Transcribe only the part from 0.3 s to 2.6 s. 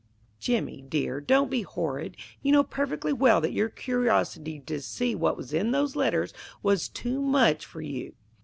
"Jimmy, dear, don't be horrid. You